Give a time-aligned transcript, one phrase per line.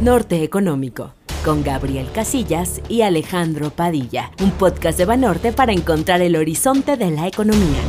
[0.00, 1.14] Norte Económico,
[1.44, 7.10] con Gabriel Casillas y Alejandro Padilla, un podcast de Banorte para encontrar el horizonte de
[7.10, 7.80] la economía.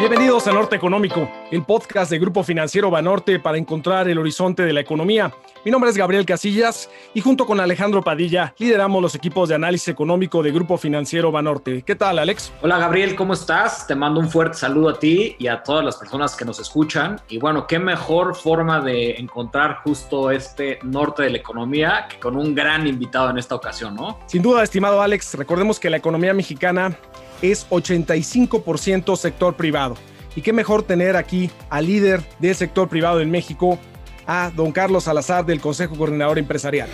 [0.00, 4.72] Bienvenidos a Norte Económico, el podcast de Grupo Financiero Banorte para encontrar el horizonte de
[4.72, 5.30] la economía.
[5.62, 9.88] Mi nombre es Gabriel Casillas y junto con Alejandro Padilla lideramos los equipos de análisis
[9.88, 11.82] económico de Grupo Financiero Banorte.
[11.82, 12.50] ¿Qué tal, Alex?
[12.62, 13.86] Hola, Gabriel, ¿cómo estás?
[13.86, 17.20] Te mando un fuerte saludo a ti y a todas las personas que nos escuchan.
[17.28, 22.36] Y bueno, qué mejor forma de encontrar justo este norte de la economía que con
[22.36, 24.18] un gran invitado en esta ocasión, ¿no?
[24.24, 26.96] Sin duda, estimado Alex, recordemos que la economía mexicana
[27.42, 29.96] es 85% sector privado.
[30.36, 33.78] Y qué mejor tener aquí al líder del sector privado en México,
[34.26, 36.88] a don Carlos Salazar del Consejo Coordinador Empresarial.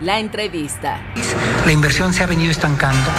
[0.00, 1.00] La entrevista.
[1.64, 3.10] La inversión se ha venido estancando.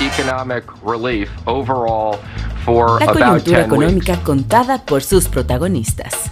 [0.00, 2.18] Economic relief overall
[2.64, 6.30] for La coyuntura económica contada por sus protagonistas.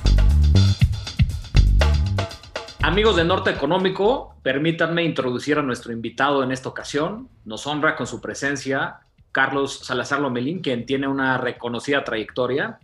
[2.86, 7.30] Amigos de Norte Económico, permítanme introducir a nuestro invitado en esta ocasión.
[7.46, 9.00] Nos honra con su presencia
[9.32, 12.78] Carlos Salazar Lomelín, quien tiene una reconocida trayectoria.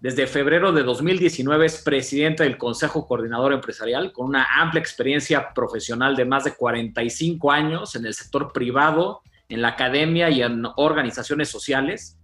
[0.00, 6.16] Desde febrero de 2019 es presidente del Consejo Coordinador Empresarial, con una amplia experiencia profesional
[6.16, 11.48] de más de 45 años en el sector privado, en la academia y en organizaciones
[11.48, 12.18] sociales.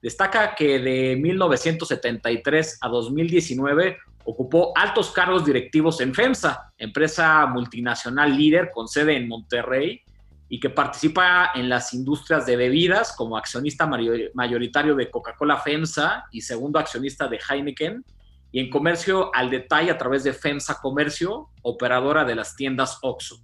[0.00, 8.70] Destaca que de 1973 a 2019 ocupó altos cargos directivos en FEMSA, empresa multinacional líder
[8.74, 10.02] con sede en Monterrey,
[10.48, 13.88] y que participa en las industrias de bebidas como accionista
[14.34, 18.04] mayoritario de Coca-Cola FEMSA y segundo accionista de Heineken,
[18.52, 23.40] y en comercio al detalle a través de FEMSA Comercio, operadora de las tiendas OXO.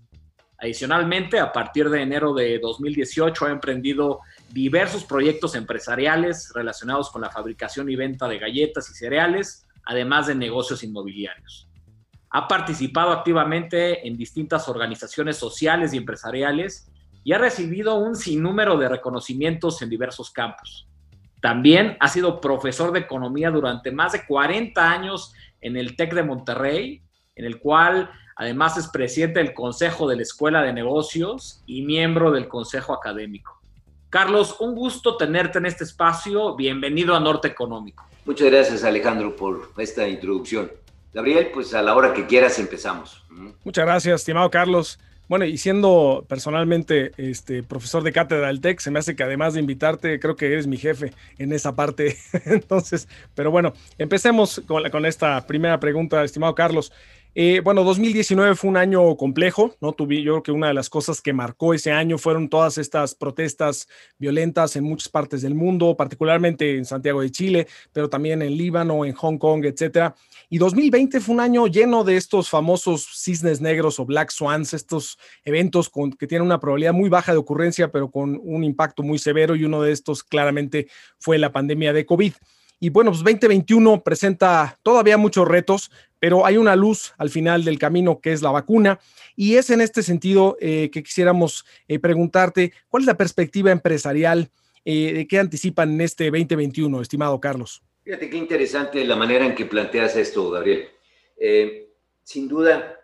[0.59, 7.31] Adicionalmente, a partir de enero de 2018 ha emprendido diversos proyectos empresariales relacionados con la
[7.31, 11.69] fabricación y venta de galletas y cereales, además de negocios inmobiliarios.
[12.31, 16.91] Ha participado activamente en distintas organizaciones sociales y empresariales
[17.25, 20.89] y ha recibido un sinnúmero de reconocimientos en diversos campos.
[21.41, 26.23] También ha sido profesor de economía durante más de 40 años en el TEC de
[26.23, 27.03] Monterrey,
[27.35, 32.31] en el cual además es presidente del Consejo de la Escuela de Negocios y miembro
[32.31, 33.62] del Consejo Académico.
[34.13, 36.55] Carlos, un gusto tenerte en este espacio.
[36.55, 38.07] Bienvenido a Norte Económico.
[38.27, 40.71] Muchas gracias Alejandro por esta introducción.
[41.15, 43.25] Gabriel, pues a la hora que quieras empezamos.
[43.65, 44.99] Muchas gracias, estimado Carlos.
[45.29, 49.55] Bueno, y siendo personalmente este, profesor de cátedra del TEC, se me hace que además
[49.55, 52.19] de invitarte, creo que eres mi jefe en esa parte.
[52.45, 56.93] Entonces, pero bueno, empecemos con, con esta primera pregunta, estimado Carlos.
[57.35, 59.93] Eh, bueno, 2019 fue un año complejo, ¿no?
[59.93, 63.15] Tuve, yo creo que una de las cosas que marcó ese año fueron todas estas
[63.15, 63.89] protestas
[64.19, 69.07] violentas en muchas partes del mundo, particularmente en Santiago de Chile, pero también en Líbano,
[69.07, 70.15] en Hong Kong, etcétera.
[70.51, 75.19] Y 2020 fue un año lleno de estos famosos cisnes negros o black swans, estos
[75.43, 79.19] eventos con, que tienen una probabilidad muy baja de ocurrencia, pero con un impacto muy
[79.19, 80.89] severo, y uno de estos claramente
[81.19, 82.35] fue la pandemia de COVID.
[82.79, 87.81] Y bueno, pues 2021 presenta todavía muchos retos, pero hay una luz al final del
[87.81, 89.01] camino que es la vacuna.
[89.35, 94.49] Y es en este sentido eh, que quisiéramos eh, preguntarte, ¿cuál es la perspectiva empresarial
[94.85, 97.83] eh, de qué anticipan en este 2021, estimado Carlos?
[98.05, 100.91] Fíjate qué interesante la manera en que planteas esto, Gabriel.
[102.23, 103.01] sin duda,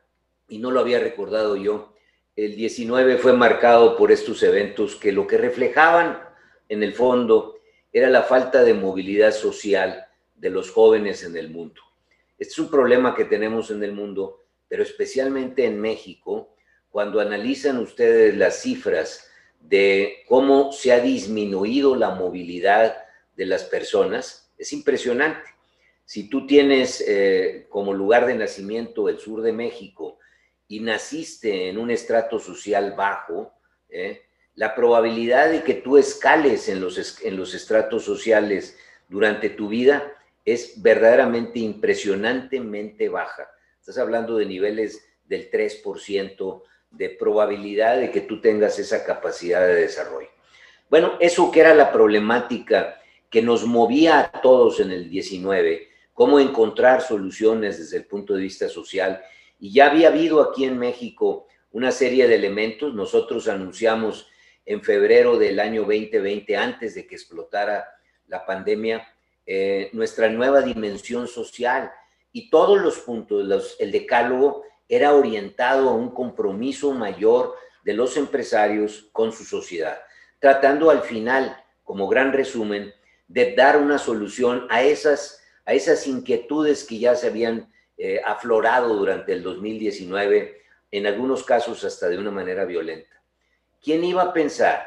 [0.49, 1.97] y no lo había recordado yo,
[2.37, 6.21] el 19 fue marcado por estos eventos que lo que reflejaban
[6.69, 7.57] en el fondo
[7.93, 11.88] era la falta de movilidad social de los jóvenes en el mundo.
[12.38, 16.54] Este es un problema que tenemos en el mundo, pero especialmente en México,
[16.88, 19.28] cuando analizan ustedes las cifras
[19.60, 22.97] de cómo se ha disminuido la movilidad
[23.37, 25.50] de las personas, es impresionante.
[26.04, 30.19] Si tú tienes eh, como lugar de nacimiento el sur de México
[30.69, 33.53] y naciste en un estrato social bajo,
[33.88, 34.22] eh,
[34.54, 38.78] la probabilidad de que tú escales en los, en los estratos sociales
[39.09, 40.15] durante tu vida
[40.53, 43.48] es verdaderamente impresionantemente baja.
[43.80, 49.74] Estás hablando de niveles del 3% de probabilidad de que tú tengas esa capacidad de
[49.74, 50.28] desarrollo.
[50.89, 53.00] Bueno, eso que era la problemática
[53.30, 58.42] que nos movía a todos en el 19, cómo encontrar soluciones desde el punto de
[58.42, 59.22] vista social.
[59.59, 62.94] Y ya había habido aquí en México una serie de elementos.
[62.94, 64.28] Nosotros anunciamos
[64.65, 67.86] en febrero del año 2020, antes de que explotara
[68.27, 69.06] la pandemia,
[69.50, 71.91] eh, nuestra nueva dimensión social
[72.33, 79.09] y todos los puntos, el decálogo era orientado a un compromiso mayor de los empresarios
[79.10, 80.03] con su sociedad,
[80.39, 82.92] tratando al final, como gran resumen,
[83.27, 88.94] de dar una solución a esas, a esas inquietudes que ya se habían eh, aflorado
[88.97, 90.60] durante el 2019,
[90.91, 93.22] en algunos casos hasta de una manera violenta.
[93.83, 94.86] ¿Quién iba a pensar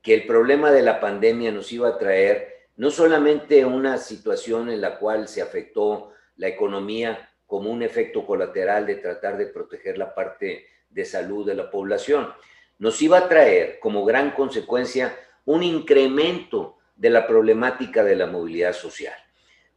[0.00, 4.80] que el problema de la pandemia nos iba a traer no solamente una situación en
[4.80, 10.14] la cual se afectó la economía como un efecto colateral de tratar de proteger la
[10.14, 12.32] parte de salud de la población,
[12.78, 18.72] nos iba a traer como gran consecuencia un incremento de la problemática de la movilidad
[18.72, 19.16] social.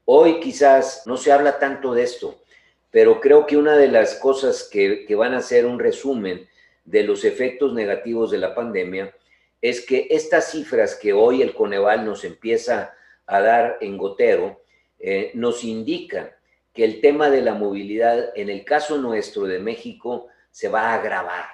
[0.06, 2.44] Hoy quizás no se habla tanto de esto,
[2.92, 6.48] pero creo que una de las cosas que, van a ser un resumen
[6.86, 9.16] de los efectos negativos de la pandemia
[9.62, 12.94] es que estas cifras que hoy el Coneval nos empieza
[13.26, 14.62] a dar en gotero
[15.00, 16.32] eh, nos indican
[16.74, 20.96] que el tema de la movilidad, en el caso nuestro de México, se va a
[20.96, 21.46] agravar.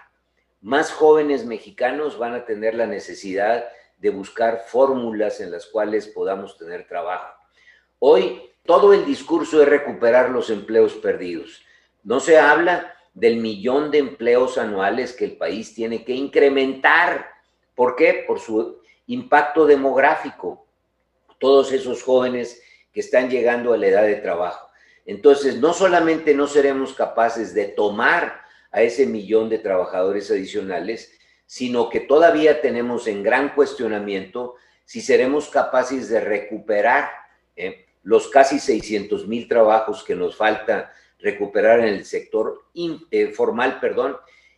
[0.61, 3.65] Más jóvenes mexicanos van a tener la necesidad
[3.97, 7.33] de buscar fórmulas en las cuales podamos tener trabajo.
[7.99, 11.63] Hoy todo el discurso es recuperar los empleos perdidos.
[12.03, 17.36] No se habla del millón de empleos anuales que el país tiene que incrementar
[17.77, 18.23] ¿Por qué?
[18.25, 20.65] Por su impacto demográfico.
[21.37, 22.59] Todos esos jóvenes
[22.91, 24.67] que están llegando a la edad de trabajo.
[25.05, 28.41] Entonces, no solamente no seremos capaces de tomar
[28.71, 31.13] a ese millón de trabajadores adicionales,
[31.45, 37.11] sino que todavía tenemos en gran cuestionamiento si seremos capaces de recuperar
[37.55, 43.77] eh, los casi 600 mil trabajos que nos falta recuperar en el sector informal, eh,
[43.79, 44.17] perdón,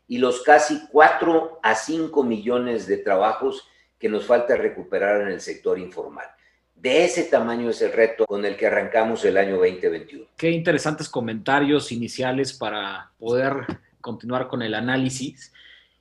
[0.10, 3.66] y los casi 4 a 5 millones de trabajos
[3.98, 6.26] que nos falta recuperar en el sector informal.
[6.76, 10.26] De ese tamaño es el reto con el que arrancamos el año 2021.
[10.36, 13.54] Qué interesantes comentarios iniciales para poder
[14.02, 15.54] continuar con el análisis.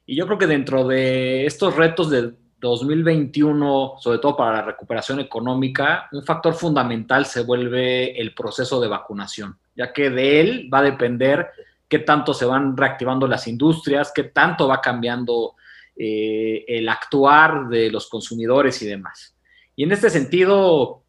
[0.07, 5.21] Y yo creo que dentro de estos retos de 2021, sobre todo para la recuperación
[5.21, 10.79] económica, un factor fundamental se vuelve el proceso de vacunación, ya que de él va
[10.79, 11.51] a depender
[11.88, 15.55] qué tanto se van reactivando las industrias, qué tanto va cambiando
[15.96, 19.35] eh, el actuar de los consumidores y demás.
[19.75, 21.02] Y en este sentido,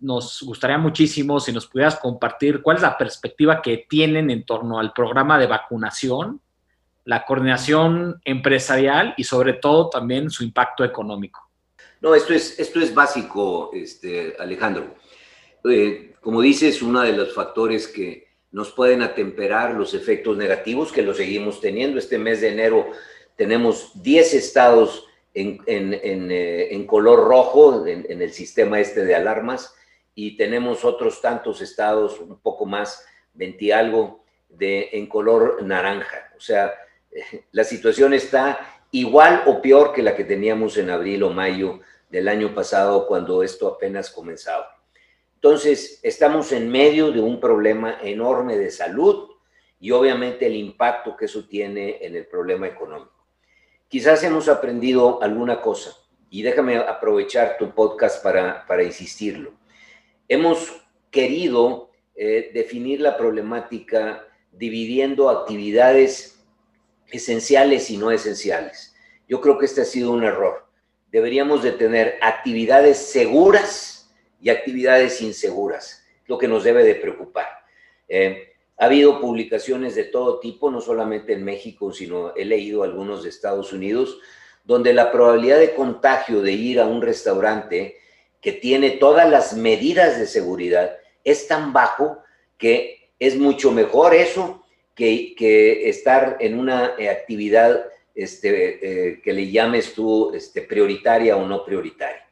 [0.00, 4.78] nos gustaría muchísimo si nos pudieras compartir cuál es la perspectiva que tienen en torno
[4.78, 6.40] al programa de vacunación,
[7.04, 11.50] la coordinación empresarial y sobre todo también su impacto económico.
[12.00, 14.94] No, esto es, esto es básico, este, Alejandro.
[15.70, 21.02] Eh, como dices, uno de los factores que, nos pueden atemperar los efectos negativos que
[21.02, 21.98] lo seguimos teniendo.
[21.98, 22.86] Este mes de enero
[23.34, 29.74] tenemos 10 estados en, eh, color rojo en, el sistema este de alarmas
[30.14, 36.30] y tenemos otros tantos estados, un poco más, 20 algo, de, en color naranja.
[36.36, 36.72] O sea,
[37.50, 42.28] la situación está igual o peor que la que teníamos en abril o mayo del
[42.28, 44.73] año pasado cuando esto apenas comenzaba.
[45.44, 49.28] Entonces, estamos en medio de un problema enorme de salud
[49.78, 53.26] y obviamente el impacto que eso tiene en el problema económico.
[53.86, 55.98] Quizás hemos aprendido alguna cosa
[56.30, 59.52] y déjame aprovechar tu podcast para, para insistirlo.
[60.28, 66.42] Hemos querido eh, definir la problemática dividiendo actividades
[67.08, 68.96] esenciales y no esenciales.
[69.28, 70.66] Yo creo que este ha sido un error.
[71.12, 73.93] Deberíamos de tener actividades seguras
[74.44, 77.48] y actividades inseguras, lo que nos debe de preocupar.
[78.06, 83.22] Eh, ha habido publicaciones de todo tipo, no solamente en México, sino he leído algunos
[83.22, 84.18] de Estados Unidos,
[84.62, 87.96] donde la probabilidad de contagio de ir a un restaurante
[88.42, 92.18] que tiene todas las medidas de seguridad es tan bajo
[92.58, 94.62] que es mucho mejor eso
[94.94, 101.46] que, que estar en una actividad este, eh, que le llames tú este, prioritaria o
[101.46, 102.23] no prioritaria.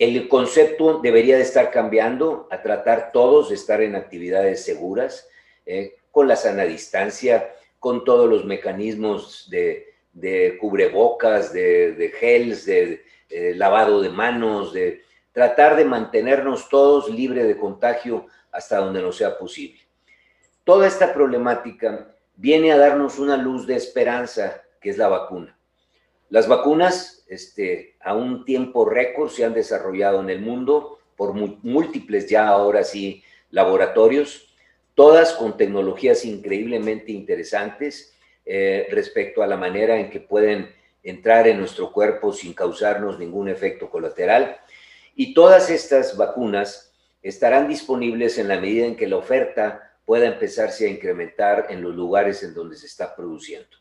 [0.00, 5.28] El concepto debería de estar cambiando a tratar todos de estar en actividades seguras,
[5.66, 13.54] eh, con la sana distancia, con todos los mecanismos de, cubrebocas, de, gels, de, de
[13.54, 15.02] lavado de manos, de
[15.32, 19.82] tratar de mantenernos todos libres de contagio hasta donde no sea posible.
[20.64, 25.59] Toda esta problemática viene a darnos una luz de esperanza, que es la vacuna.
[26.30, 32.28] Las vacunas este, a un tiempo récord se han desarrollado en el mundo por múltiples
[32.28, 34.54] ya ahora sí laboratorios,
[34.94, 38.14] todas con tecnologías increíblemente interesantes
[38.46, 40.72] eh, respecto a la manera en que pueden
[41.02, 44.56] entrar en nuestro cuerpo sin causarnos ningún efecto colateral.
[45.16, 50.86] Y todas estas vacunas estarán disponibles en la medida en que la oferta pueda empezarse
[50.86, 53.80] a incrementar en los lugares en donde se está produciendo.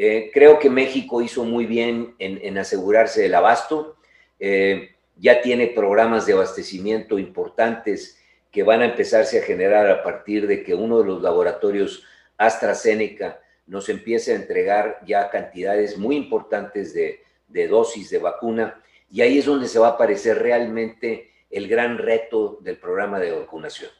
[0.00, 3.96] Eh, creo que México hizo muy bien en, asegurarse del abasto.
[4.38, 8.16] Eh, ya tiene programas de abastecimiento importantes
[8.52, 12.04] que van a empezarse a generar a partir de que uno de los laboratorios
[12.36, 19.22] AstraZeneca nos empiece a entregar ya cantidades muy importantes de, de dosis de vacuna y
[19.22, 23.90] ahí es donde se va a aparecer realmente el gran reto del programa de vacunación.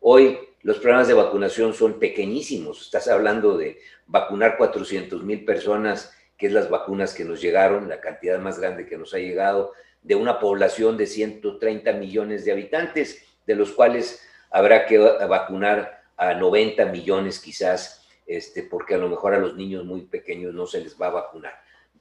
[0.00, 6.46] Hoy los programas de vacunación son pequeñísimos, estás hablando de vacunar 400 mil personas, que
[6.46, 9.72] es las vacunas que nos llegaron, la cantidad más grande que nos ha llegado,
[10.02, 16.34] de una población de 130 millones de habitantes, de los cuales habrá que vacunar a
[16.34, 20.80] 90 millones quizás, este, porque a lo mejor a los niños muy pequeños no se
[20.80, 21.54] les va a vacunar.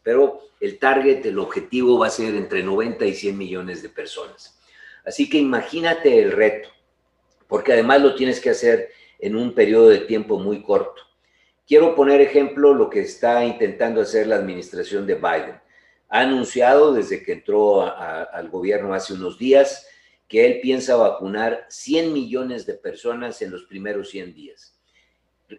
[0.04, 4.60] Pero el target, el objetivo va a ser entre 90 y 100 millones de personas.
[5.04, 6.70] Así que imagínate el reto,
[7.48, 11.02] porque además lo tienes que hacer en un periodo de tiempo muy corto.
[11.68, 15.60] Quiero poner ejemplo lo que está intentando hacer la administración de Biden.
[16.10, 19.88] Ha anunciado desde que entró al gobierno hace unos días
[20.28, 24.80] que él piensa vacunar 100 millones de personas en los primeros 100 días.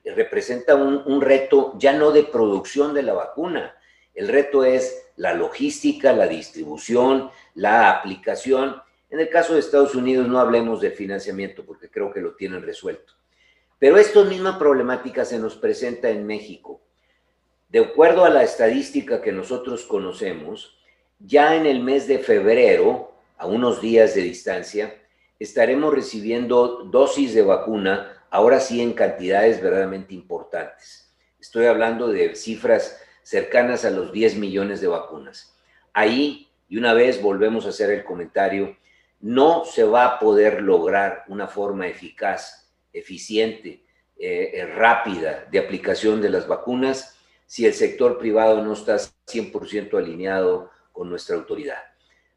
[0.04, 3.76] Representa un, un reto ya no de producción de la vacuna,
[4.16, 8.76] el reto es la logística, la distribución, la aplicación
[9.16, 12.62] en el caso de Estados Unidos no hablemos de financiamiento porque creo que lo tienen
[12.62, 13.14] resuelto.
[13.78, 16.82] Pero esta misma problemática se nos presenta en México.
[17.70, 20.78] De acuerdo a la estadística que nosotros conocemos,
[21.18, 24.94] ya en el mes de febrero, a unos días de distancia,
[25.38, 31.10] estaremos recibiendo dosis de vacuna, ahora sí en cantidades verdaderamente importantes.
[31.40, 35.56] Estoy hablando de cifras cercanas a los 10 millones de vacunas.
[35.94, 38.76] Ahí, y una vez volvemos a hacer el comentario,
[39.20, 43.84] no se va a poder lograr una forma eficaz, eficiente,
[44.18, 49.98] eh, eh, rápida de aplicación de las vacunas si el sector privado no está 100%
[49.98, 51.82] alineado con nuestra autoridad.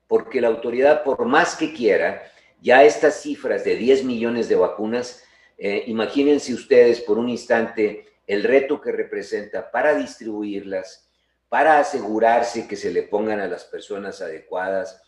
[0.08, 2.24] Porque la autoridad, por más que quiera,
[2.62, 5.24] ya estas cifras de 10 millones de vacunas,
[5.58, 11.10] eh, imagínense ustedes por un instante el reto que representa para distribuirlas,
[11.48, 15.02] para asegurarse que se le pongan a las personas adecuadas,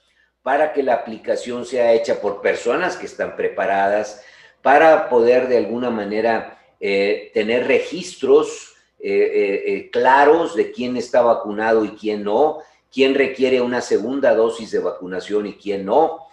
[0.44, 4.24] para que la aplicación sea hecha por personas que están preparadas,
[4.62, 11.86] para poder de alguna manera eh, tener registros eh, eh, claros de quién está vacunado
[11.86, 12.60] y quién no,
[12.92, 16.28] quién requiere una segunda dosis de vacunación y quién no.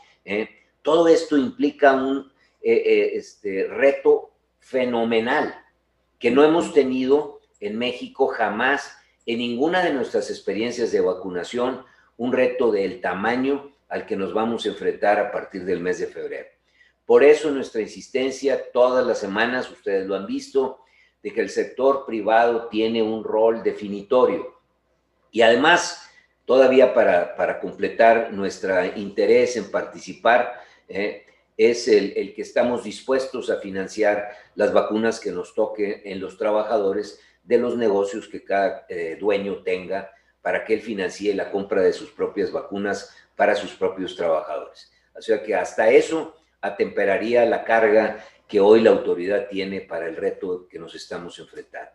[0.83, 5.55] Todo esto implica un este, reto fenomenal
[6.19, 8.93] que no hemos tenido en México jamás
[9.25, 11.85] en ninguna de nuestras experiencias de vacunación,
[12.17, 16.07] un reto del tamaño al que nos vamos a enfrentar a partir del mes de
[16.07, 16.49] febrero.
[17.07, 20.81] Por eso nuestra insistencia todas las semanas, ustedes lo han visto,
[21.23, 24.59] de que el sector privado tiene un rol definitorio.
[25.31, 26.11] Y además,
[26.45, 31.25] todavía para, completar nuestro interés en participar, eh,
[31.57, 36.37] es el, el, que estamos dispuestos a financiar las vacunas que nos toque en los
[36.37, 40.11] trabajadores de los negocios que cada eh, dueño tenga
[40.49, 44.91] para que él financie la compra de sus propias vacunas para sus propios trabajadores.
[45.15, 50.17] O sea que hasta eso atemperaría la carga que hoy la autoridad tiene para el
[50.17, 51.91] reto que nos estamos enfrentando.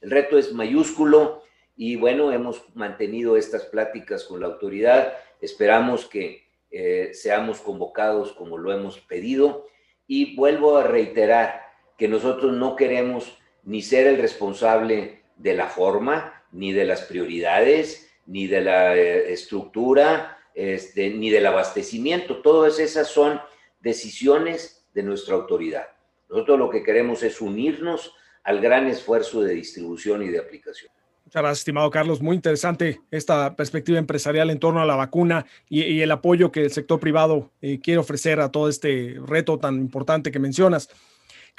[0.00, 1.42] El reto es mayúsculo
[1.76, 5.12] y bueno, hemos mantenido estas pláticas con la autoridad.
[5.42, 9.66] Esperamos que eh, seamos convocados como lo hemos pedido
[10.06, 11.66] y vuelvo a reiterar
[11.98, 18.10] que nosotros no queremos ni ser el responsable de la forma, ni de las prioridades,
[18.26, 22.42] ni de la eh, estructura, este, ni del abastecimiento.
[22.42, 23.40] Todas esas son
[23.80, 25.86] decisiones de nuestra autoridad.
[26.28, 28.14] Nosotros lo que queremos es unirnos
[28.44, 30.92] al gran esfuerzo de distribución y de aplicación.
[31.24, 32.20] Muchas gracias, estimado Carlos.
[32.20, 36.72] Muy interesante esta perspectiva empresarial en torno a la vacuna y, el apoyo que el
[36.72, 40.88] sector privado eh, quiere ofrecer a todo este reto tan importante que mencionas.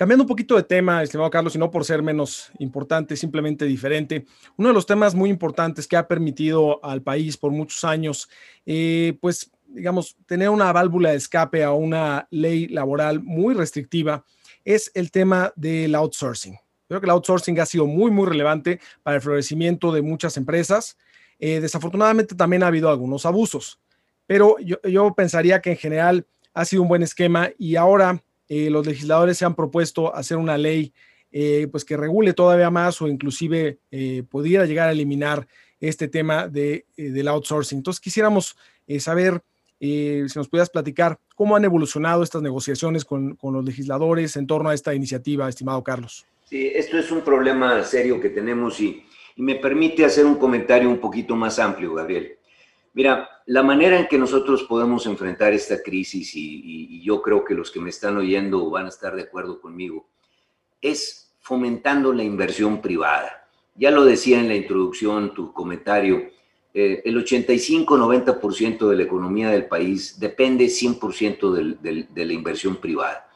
[0.01, 4.25] Cambiando un poquito de tema, estimado Carlos, y no por ser menos importante, simplemente diferente,
[4.57, 8.27] uno de los temas muy importantes que ha permitido al país por muchos años,
[8.65, 14.25] eh, pues, digamos, tener una válvula de escape a una ley laboral muy restrictiva,
[14.65, 16.57] es el tema del outsourcing.
[16.87, 20.97] Creo que el outsourcing ha sido muy, muy relevante para el florecimiento de muchas empresas.
[21.37, 23.79] Eh, desafortunadamente también ha habido algunos abusos,
[24.25, 28.69] pero yo, yo pensaría que en general ha sido un buen esquema y ahora eh,
[28.69, 30.91] los legisladores se han propuesto hacer una ley
[31.31, 35.47] eh, pues que regule todavía más o inclusive eh, pudiera llegar a eliminar
[35.79, 37.77] este tema de, del outsourcing.
[37.77, 38.57] Entonces quisiéramos
[38.99, 39.41] saber
[39.79, 44.67] si nos pudieras platicar cómo han evolucionado estas negociaciones con, con, los legisladores en torno
[44.67, 46.25] a esta iniciativa, estimado Carlos.
[46.43, 49.01] Sí, esto es un problema serio que tenemos y,
[49.37, 52.33] y me permite hacer un comentario un poquito más amplio, Gabriel.
[52.93, 57.69] Mira, la manera en que nosotros podemos enfrentar esta crisis, y, yo creo que los
[57.69, 60.07] que me están oyendo van a estar de acuerdo conmigo,
[60.79, 63.49] es fomentando la inversión privada.
[63.75, 66.29] Ya lo decía en la introducción, tu comentario,
[66.73, 71.51] eh, el 85-90% de la economía del país depende 100%
[72.09, 73.29] de la inversión privada.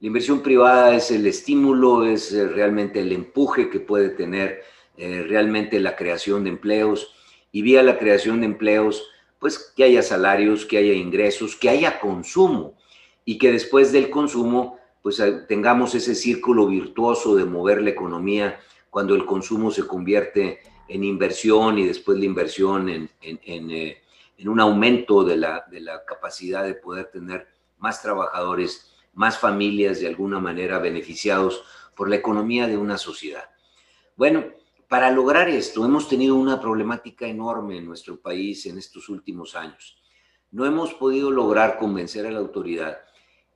[0.00, 4.62] La inversión privada es el estímulo, es eh, realmente el empuje que puede tener
[4.96, 7.14] eh, realmente la creación de empleos
[7.52, 9.10] y vía la creación de empleos,
[9.42, 12.78] pues que haya salarios, que haya ingresos, que haya consumo
[13.24, 18.60] y que después del consumo, pues eh, tengamos ese círculo virtuoso de mover la economía
[18.88, 25.24] cuando el consumo se convierte en inversión y después la inversión en, en un aumento
[25.24, 30.78] de la, de la capacidad de poder tener más trabajadores más familias de alguna manera
[30.78, 31.64] beneficiados
[31.96, 33.50] por la economía de una sociedad.
[34.14, 34.44] Bueno,
[34.92, 39.96] para lograr esto hemos tenido una problemática enorme en nuestro país en estos últimos años.
[40.50, 42.98] No hemos podido lograr convencer a la autoridad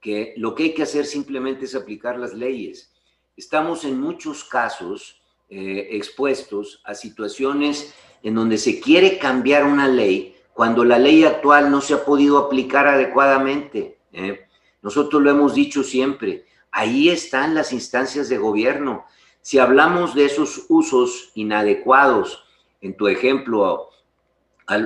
[0.00, 2.90] que lo que hay que hacer simplemente es aplicar las leyes.
[3.36, 10.36] Estamos en muchos casos eh, expuestos a situaciones en donde se quiere cambiar una ley
[10.54, 13.98] cuando la ley actual no se ha podido aplicar adecuadamente.
[14.10, 14.46] ¿eh?
[14.80, 19.04] Nosotros lo hemos dicho siempre, ahí están las instancias de gobierno.
[19.46, 22.42] Si hablamos de esos usos inadecuados,
[22.80, 23.90] en tu ejemplo,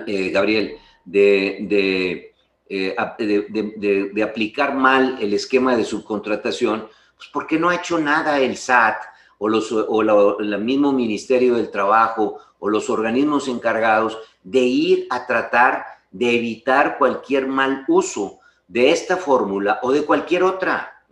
[0.06, 0.76] eh, Gabriel,
[1.10, 2.30] eh,
[2.68, 6.86] de, aplicar mal el esquema de subcontratación,
[7.16, 8.98] pues ¿por qué no ha hecho nada el SAT
[9.38, 10.02] o, los, o
[10.40, 16.98] el mismo Ministerio del Trabajo o los organismos encargados de ir a tratar de evitar
[16.98, 21.02] cualquier mal uso de esta fórmula o de cualquier otra.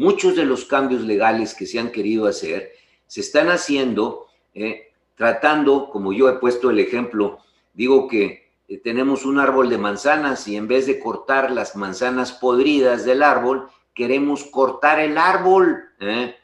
[0.00, 2.72] Muchos de los cambios legales que se han querido hacer
[3.06, 7.40] se están haciendo eh, tratando, como yo he puesto el ejemplo,
[7.74, 12.32] digo que eh, tenemos un árbol de manzanas y en vez de cortar las manzanas
[12.32, 15.90] podridas del árbol, queremos cortar el árbol.
[16.00, 16.34] ¿eh?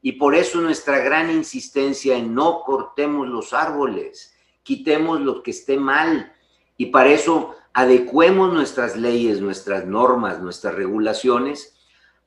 [0.00, 5.76] Y por eso nuestra gran insistencia en no cortemos los árboles, quitemos lo que esté
[5.76, 6.32] mal.
[6.78, 11.73] Y para eso adecuemos nuestras leyes, nuestras normas, nuestras regulaciones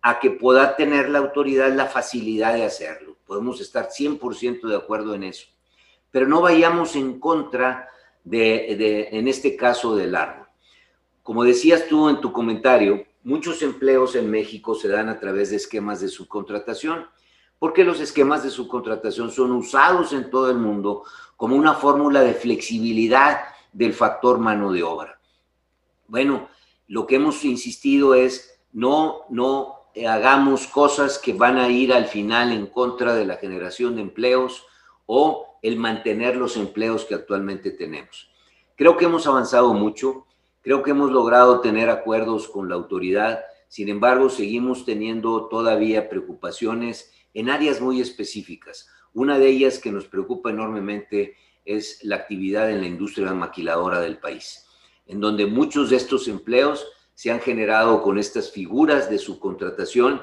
[0.08, 3.18] a que pueda tener la autoridad la facilidad de hacerlo.
[3.26, 5.48] Podemos estar 100% de acuerdo en eso.
[6.12, 7.90] Pero no vayamos en contra
[8.24, 10.48] de, en este caso, del árbol.
[11.24, 15.58] Como decías tú en tu comentario, muchos empleos en México se dan a través de
[15.58, 17.08] esquemas de subcontratación,
[17.60, 21.04] porque los esquemas de subcontratación son usados en todo el mundo
[21.36, 23.42] como una fórmula de flexibilidad
[23.74, 25.20] del factor mano de obra.
[26.08, 26.48] Bueno,
[26.88, 32.52] lo que hemos insistido es no, no hagamos cosas que van a ir al final
[32.52, 34.66] en contra de la generación de empleos
[35.06, 38.30] o el mantener los empleos que actualmente tenemos.
[38.76, 40.28] Creo que hemos avanzado mucho,
[40.62, 47.12] creo que hemos logrado tener acuerdos con la autoridad, sin embargo, seguimos teniendo todavía preocupaciones
[47.34, 48.90] en áreas muy específicas.
[49.14, 54.20] Una de ellas que nos preocupa enormemente es la actividad en la industria maquiladora del
[54.20, 54.68] país
[55.08, 56.86] en donde muchos de estos empleos
[57.18, 60.22] se han generado con estas figuras de subcontratación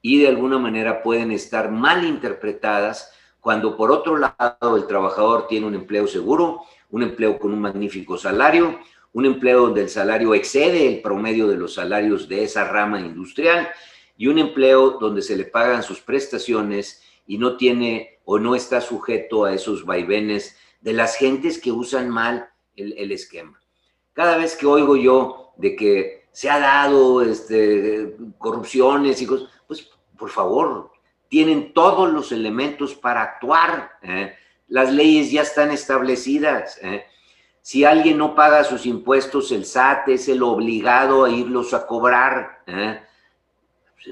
[0.00, 5.66] y de alguna manera pueden estar mal interpretadas cuando por otro lado el trabajador tiene
[5.66, 8.78] un empleo seguro, un empleo con un magnífico salario,
[9.12, 13.68] un empleo donde el salario excede el promedio de los salarios de esa rama industrial
[14.16, 18.80] y un empleo donde se le pagan sus prestaciones y no tiene o no está
[18.80, 23.60] sujeto a esos vaivenes de las gentes que usan mal el, el esquema.
[24.12, 29.88] Cada vez que oigo yo de que se ha dado este, corrupciones y cosas, pues
[30.18, 30.92] por favor,
[31.30, 33.92] tienen todos los elementos para actuar.
[34.02, 34.34] ¿eh?
[34.68, 36.78] Las leyes ya están establecidas.
[36.82, 37.06] ¿eh?
[37.62, 42.62] Si alguien no paga sus impuestos, el SAT es el obligado a irlos a cobrar.
[42.66, 43.00] ¿eh?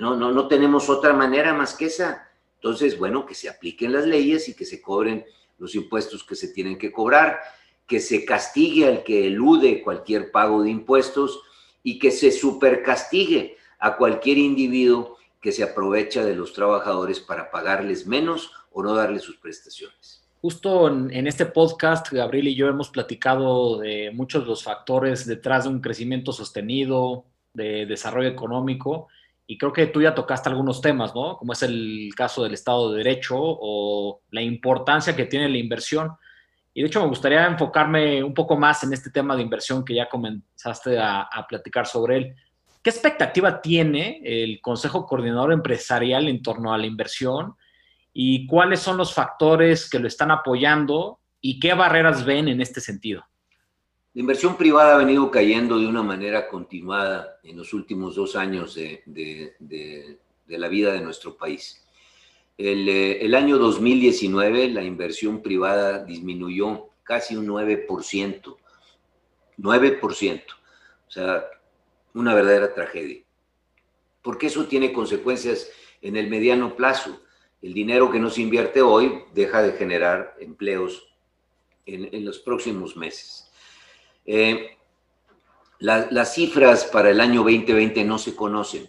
[0.01, 2.31] No, no, no tenemos otra manera más que esa.
[2.55, 5.27] Entonces, bueno, que se apliquen las leyes y que se cobren
[5.59, 7.39] los impuestos que se tienen que cobrar
[7.87, 11.43] que se castigue al que elude cualquier pago de impuestos
[11.85, 18.07] y que se supercastigue a cualquier individuo que se aprovecha de los trabajadores para pagarles
[18.07, 20.27] menos o no darles sus prestaciones.
[20.41, 25.65] Justo en, este podcast, Gabriel y yo hemos platicado de muchos de los factores detrás
[25.65, 29.09] de un crecimiento sostenido, de desarrollo económico,
[29.47, 31.37] y creo que tú ya tocaste algunos temas, ¿no?
[31.37, 36.13] Como es el caso del Estado de Derecho o la importancia que tiene la inversión.
[36.77, 39.95] Y de hecho me gustaría enfocarme un poco más en este tema de inversión que
[39.95, 42.35] ya comenzaste a, platicar sobre él.
[42.83, 47.55] ¿Qué expectativa tiene el Consejo Coordinador Empresarial en torno a la inversión?
[48.13, 51.21] ¿Y cuáles son los factores que lo están apoyando?
[51.41, 53.25] ¿Y qué barreras ven en este sentido?
[54.13, 58.75] La inversión privada ha venido cayendo de una manera continuada en los últimos dos años
[58.75, 59.57] de,
[60.49, 61.84] la vida de nuestro país.
[62.57, 68.57] El, eh, el, año 2019 la inversión privada disminuyó casi un 9%.
[69.59, 70.43] 9%.
[71.07, 71.45] O sea,
[72.15, 73.23] una verdadera tragedia.
[74.23, 75.69] Porque eso tiene consecuencias
[76.01, 77.21] en el mediano plazo.
[77.61, 81.15] El dinero que no se invierte hoy deja de generar empleos
[81.87, 83.51] en los próximos meses.
[84.27, 84.79] Eh,
[85.79, 88.89] las cifras para el año 2020 no se conocen,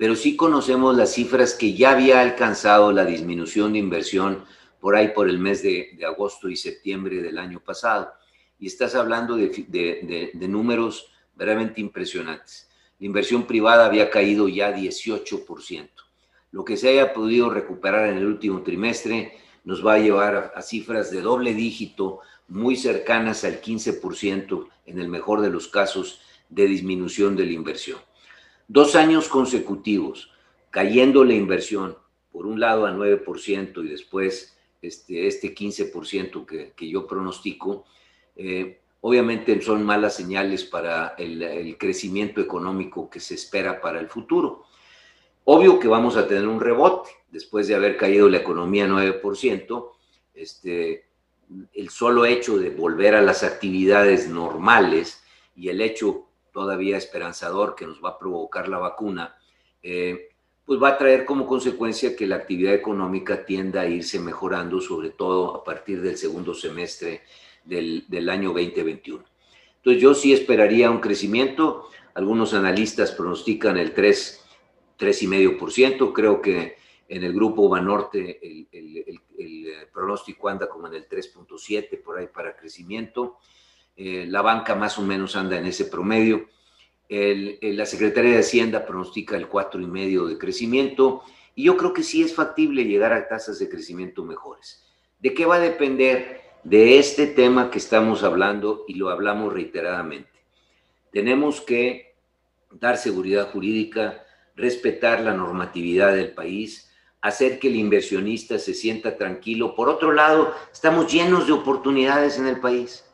[0.00, 4.46] pero sí conocemos las cifras que ya había alcanzado la disminución de inversión
[4.80, 8.10] por ahí por el mes de, agosto y septiembre del año pasado.
[8.58, 12.66] Y estás hablando de, números verdaderamente impresionantes.
[12.98, 15.90] La inversión privada había caído ya 18%.
[16.52, 20.62] Lo que se haya podido recuperar en el último trimestre nos va a llevar a,
[20.62, 26.64] cifras de doble dígito muy cercanas al 15% en el mejor de los casos de
[26.64, 27.98] disminución de la inversión.
[28.72, 30.30] Dos años consecutivos
[30.70, 31.98] cayendo la inversión,
[32.30, 37.84] por un lado a 9% y después este, este 15% que, que, yo pronostico,
[38.36, 44.06] eh, obviamente son malas señales para el, el crecimiento económico que se espera para el
[44.06, 44.66] futuro.
[45.42, 49.90] Obvio que vamos a tener un rebote después de haber caído la economía 9%,
[50.34, 51.06] este,
[51.74, 55.24] el solo hecho de volver a las actividades normales
[55.56, 59.36] y el hecho todavía esperanzador que nos va a provocar la vacuna,
[59.82, 60.28] eh,
[60.64, 65.10] pues va a traer como consecuencia que la actividad económica tienda a irse mejorando, sobre
[65.10, 67.22] todo a partir del segundo semestre
[67.64, 69.24] del, del año 2021.
[69.76, 74.44] Entonces yo sí esperaría un crecimiento, algunos analistas pronostican el 3,
[74.98, 76.76] 3,5%, creo que
[77.08, 82.28] en el grupo Banorte el, el, el, pronóstico anda como en el 3.7 por ahí
[82.28, 83.38] para crecimiento.
[84.02, 86.48] Eh, la banca más o menos anda en ese promedio.
[87.10, 91.22] la Secretaría de Hacienda pronostica el 4,5 de crecimiento
[91.54, 94.86] y yo creo que sí es factible llegar a tasas de crecimiento mejores.
[95.18, 96.40] ¿De qué va a depender?
[96.64, 100.30] De este tema que estamos hablando y lo hablamos reiteradamente.
[101.12, 102.14] Tenemos que
[102.70, 104.24] dar seguridad jurídica,
[104.56, 109.74] respetar la normatividad del país, hacer que el inversionista se sienta tranquilo.
[109.74, 113.04] Por otro lado, estamos llenos de oportunidades en el país.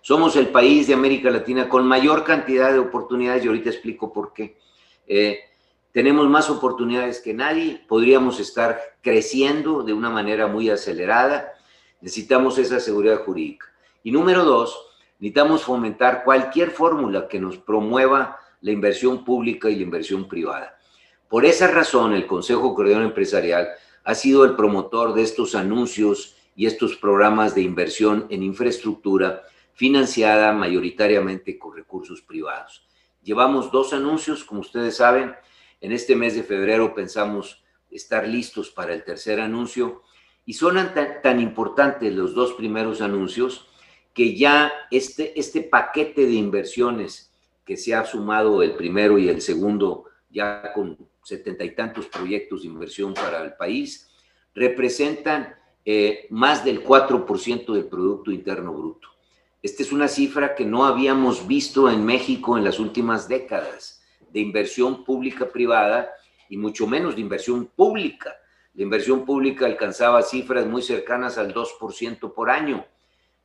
[0.00, 4.32] Somos el país de América Latina con mayor cantidad de oportunidades y ahorita explico por
[4.32, 4.58] qué.
[5.06, 5.40] Eh,
[5.92, 11.52] tenemos más oportunidades que nadie, podríamos estar creciendo de una manera muy acelerada.
[12.00, 13.66] Necesitamos esa seguridad jurídica.
[14.04, 14.86] Y número dos,
[15.18, 20.78] necesitamos fomentar cualquier fórmula que nos promueva la inversión pública y la inversión privada.
[21.28, 23.68] Por esa razón, el Consejo Coordinador Empresarial
[24.04, 29.42] ha sido el promotor de estos anuncios y estos programas de inversión en infraestructura
[29.74, 32.86] financiada mayoritariamente con recursos privados.
[33.22, 35.34] Llevamos dos anuncios, como ustedes saben.
[35.80, 40.02] En este mes de febrero pensamos estar listos para el tercer anuncio
[40.44, 40.76] y son
[41.22, 43.68] tan, importantes los dos primeros anuncios
[44.14, 47.32] que ya este, este paquete de inversiones
[47.64, 52.62] que se ha sumado el primero y el segundo ya con setenta y tantos proyectos
[52.62, 54.10] de inversión para el país,
[54.54, 59.08] representan eh, más del 4% del Producto Interno Bruto.
[59.62, 64.40] Esta es una cifra que no habíamos visto en México en las últimas décadas de
[64.40, 66.10] inversión pública-privada
[66.48, 68.36] y mucho menos de inversión pública.
[68.74, 72.86] La inversión pública alcanzaba cifras muy cercanas al 2% por año.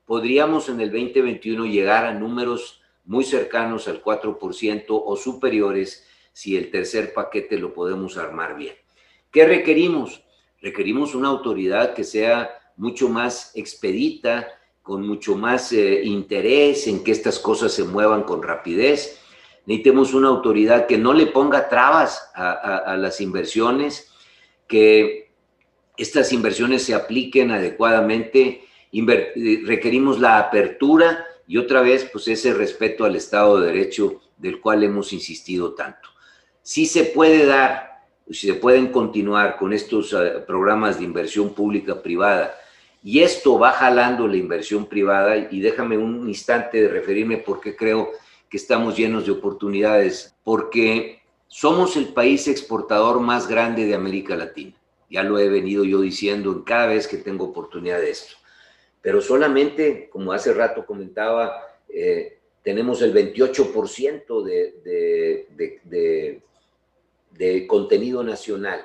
[0.06, 6.70] Podríamos en el 2021 llegar a números muy cercanos al 4% o superiores si el
[6.70, 8.76] tercer paquete lo podemos armar bien.
[9.32, 10.24] ¿Qué requerimos?
[10.66, 14.48] Requerimos una autoridad que sea mucho más expedita,
[14.82, 19.20] con mucho más eh, interés en que estas cosas se muevan con rapidez.
[19.68, 24.12] Necesitemos una autoridad que no le ponga trabas a, las inversiones,
[24.68, 25.32] que
[25.98, 28.64] estas inversiones se apliquen adecuadamente.
[28.92, 34.84] requerimos la apertura y otra vez, pues ese respeto al Estado de Derecho del cual
[34.84, 36.16] hemos insistido tanto
[36.66, 37.95] si se puede dar,
[38.30, 42.56] si se pueden continuar con estos eh, programas de inversión pública privada
[43.04, 48.10] y esto va jalando la inversión privada y déjame un instante de referirme porque creo
[48.50, 54.74] que estamos llenos de oportunidades, porque somos el país exportador más grande de América Latina.
[55.10, 58.36] Ya lo he venido yo diciendo en cada vez que tengo oportunidad de esto.
[59.02, 65.46] Pero solamente, como hace rato comentaba, eh, tenemos el 28% de, de
[65.84, 66.42] de
[67.68, 68.82] contenido nacional,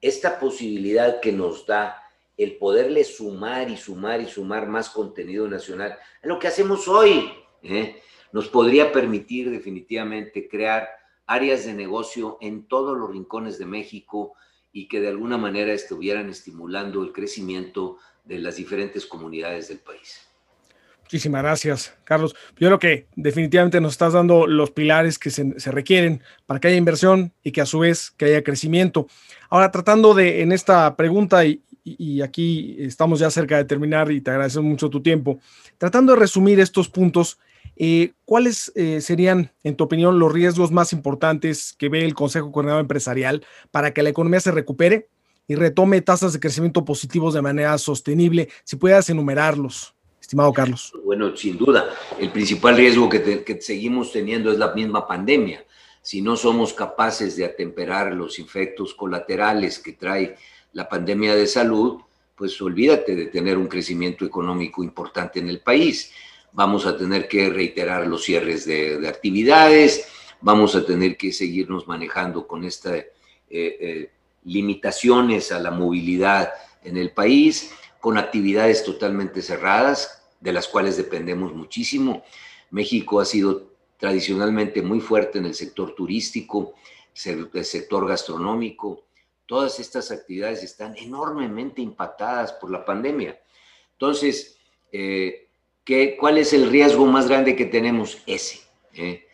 [0.00, 2.02] esta posibilidad que nos da
[2.36, 7.32] el poderle sumar y sumar y sumar más contenido nacional, es lo que hacemos hoy
[7.62, 8.02] ¿eh?
[8.32, 10.88] nos podría permitir definitivamente crear
[11.26, 14.34] áreas de negocio en todos los rincones de México
[14.72, 20.20] y que de alguna manera estuvieran estimulando el crecimiento de las diferentes comunidades del país.
[21.06, 22.34] Muchísimas gracias, Carlos.
[22.58, 26.76] Yo creo que definitivamente nos estás dando los pilares que se, requieren para que haya
[26.76, 29.06] inversión y que a su vez que haya crecimiento.
[29.48, 31.62] Ahora, tratando de, en esta pregunta, y,
[32.22, 35.38] aquí estamos ya cerca de terminar y te agradezco mucho tu tiempo,
[35.78, 37.38] tratando de resumir estos puntos,
[37.76, 42.50] eh, ¿cuáles eh, serían, en tu opinión, los riesgos más importantes que ve el Consejo
[42.50, 45.08] Coordinador Empresarial para que la economía se recupere
[45.46, 48.48] y retome tasas de crecimiento positivos de manera sostenible?
[48.64, 49.95] Si puedas enumerarlos
[50.26, 50.92] estimado Carlos?
[51.04, 55.64] Bueno, sin duda, el principal riesgo que, seguimos teniendo es la misma pandemia.
[56.02, 60.36] Si no somos capaces de atemperar los efectos colaterales que trae
[60.72, 62.00] la pandemia de salud,
[62.34, 66.12] pues olvídate de tener un crecimiento económico importante en el país.
[66.52, 70.08] Vamos a tener que reiterar los cierres de, actividades,
[70.40, 73.06] vamos a tener que seguirnos manejando con estas eh,
[73.48, 74.10] eh,
[74.44, 76.50] limitaciones a la movilidad
[76.82, 77.72] en el país
[78.06, 82.22] con actividades totalmente cerradas, de las cuales dependemos muchísimo.
[82.70, 86.74] México ha sido tradicionalmente muy fuerte en el sector turístico,
[87.24, 89.06] el sector gastronómico.
[89.44, 93.40] Todas estas actividades están enormemente impactadas por la pandemia.
[93.94, 94.56] Entonces,
[94.92, 95.48] eh,
[95.84, 98.18] ¿qué, ¿cuál es el riesgo más grande que tenemos?
[98.24, 98.60] Ese.
[98.94, 99.26] ¿eh?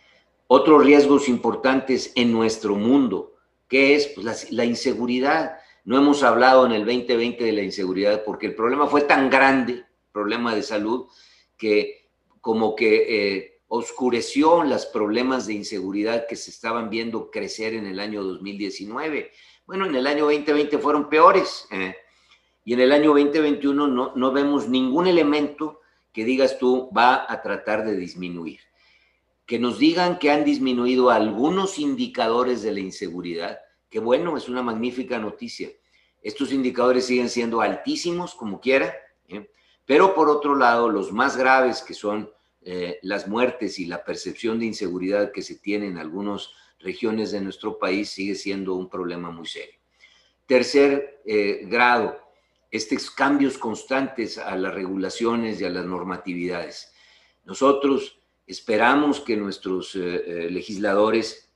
[0.46, 3.34] Otros riesgos importantes en nuestro mundo,
[3.68, 5.58] que es pues, la, la inseguridad.
[5.84, 9.84] No hemos hablado en el 2020 de la inseguridad porque el problema fue tan grande,
[10.12, 11.06] problema de salud,
[11.56, 12.08] que
[12.40, 18.00] como que eh, oscureció los problemas de inseguridad que se estaban viendo crecer en el
[18.00, 19.30] año 2019.
[19.66, 21.66] Bueno, en el año 2020 fueron peores.
[21.70, 21.96] ¿eh?
[22.64, 25.80] y en el año 2021 no, no vemos ningún elemento
[26.12, 28.60] que digas tú va a tratar de disminuir.
[29.46, 33.58] Que nos digan que han disminuido algunos indicadores de la inseguridad,
[33.92, 35.68] que bueno, es una magnífica noticia.
[36.22, 38.96] Estos indicadores siguen siendo altísimos, como quiera,
[39.28, 39.50] ¿eh?
[39.84, 44.58] pero por otro lado, los más graves, que son eh, las muertes y la percepción
[44.58, 49.30] de inseguridad que se tiene en algunas regiones de nuestro país, sigue siendo un problema
[49.30, 49.78] muy serio.
[50.46, 52.18] Tercer eh, grado,
[52.70, 56.94] estos cambios constantes a las regulaciones y a las normatividades.
[57.44, 61.52] Nosotros esperamos que nuestros legisladores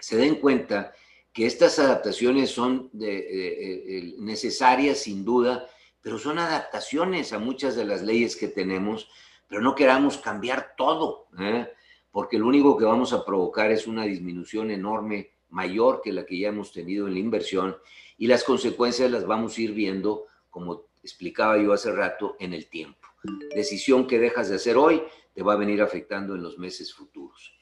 [0.00, 0.92] se den cuenta
[1.38, 5.68] que estas adaptaciones son necesarias sin duda,
[6.00, 9.08] pero son adaptaciones a muchas de las leyes que tenemos,
[9.46, 11.68] pero no queramos cambiar todo, ¿eh?
[12.10, 16.40] porque lo único que vamos a provocar es una disminución enorme, mayor que la que
[16.40, 17.76] ya hemos tenido en la inversión,
[18.16, 22.68] y las consecuencias las vamos a ir viendo, como explicaba yo hace rato, en el
[22.68, 23.06] tiempo.
[23.54, 27.57] Decisión que dejas de hacer hoy te va a venir afectando en los meses futuros.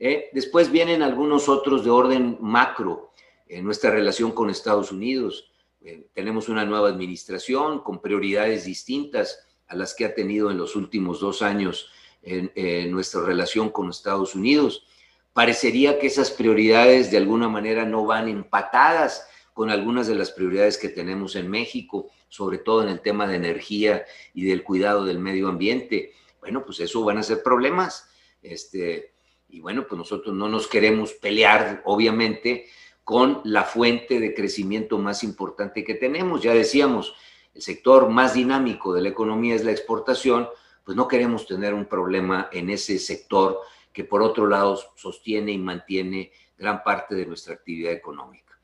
[0.00, 0.30] ¿Eh?
[0.32, 3.12] después vienen algunos otros de orden macro
[3.46, 5.52] en nuestra relación con Estados Unidos.
[5.82, 10.74] Eh, tenemos una nueva administración con prioridades distintas a las que ha tenido en los
[10.74, 11.90] últimos dos años
[12.22, 14.86] en, nuestra relación con Estados Unidos.
[15.32, 20.76] Parecería que esas prioridades de alguna manera no van empatadas con algunas de las prioridades
[20.76, 25.18] que tenemos en México, sobre todo en el tema de energía y del cuidado del
[25.18, 26.12] medio ambiente.
[26.40, 28.08] Bueno, pues eso van a ser problemas.
[28.42, 29.12] Este,
[29.50, 32.66] y bueno, pues nosotros no nos queremos pelear, obviamente,
[33.04, 36.42] con la fuente de crecimiento más importante que tenemos.
[36.42, 37.14] Ya decíamos,
[37.54, 40.48] el sector más dinámico de la economía es la exportación,
[40.84, 43.60] pues no queremos tener un problema en ese sector
[43.92, 48.58] que por otro lado sostiene y mantiene gran parte de nuestra actividad económica.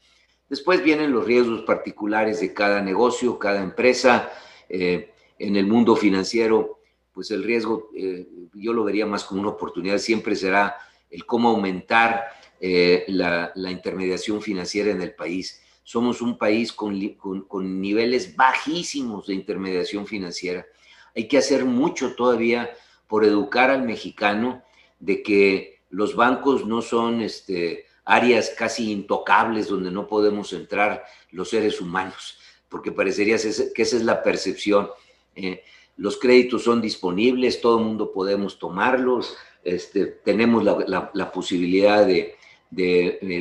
[0.49, 4.31] Después vienen los riesgos particulares de cada negocio, cada empresa.
[4.68, 6.76] Eh, en el mundo financiero
[7.16, 10.76] pues el riesgo, eh, yo lo vería más como una oportunidad, siempre será
[11.09, 12.26] el cómo aumentar
[12.61, 15.62] eh, la, intermediación financiera en el país.
[15.83, 17.00] Somos un país con,
[17.48, 20.66] con, niveles bajísimos de intermediación financiera.
[21.14, 22.68] Hay que hacer mucho todavía
[23.07, 24.62] por educar al mexicano
[25.00, 31.48] de que los bancos no son este, áreas casi intocables donde no podemos entrar los
[31.48, 32.37] seres humanos,
[32.68, 34.90] porque parecería que esa es la percepción.
[35.35, 35.62] Eh,
[35.97, 42.37] los créditos son disponibles, todo el mundo podemos tomarlos, este, tenemos la, posibilidad de,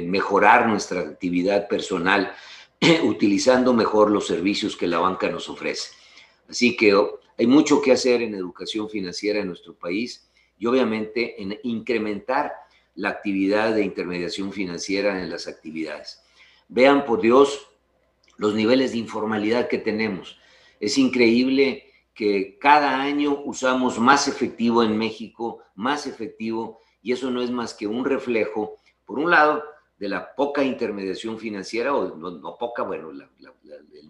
[0.08, 2.34] mejorar nuestra actividad personal
[3.04, 5.92] utilizando mejor los servicios que la banca nos ofrece.
[6.50, 11.42] Así que oh, hay mucho que hacer en educación financiera en nuestro país y obviamente
[11.42, 12.54] en incrementar
[12.96, 16.22] la actividad de intermediación financiera en las actividades.
[16.70, 17.68] Vean, por Dios,
[18.38, 20.40] los niveles de informalidad que tenemos.
[20.80, 27.42] Es increíble que cada año usamos más efectivo en México, más efectivo, y eso no
[27.42, 29.64] es más que un reflejo, por un lado,
[29.98, 33.12] de la poca intermediación financiera, o no, poca, bueno,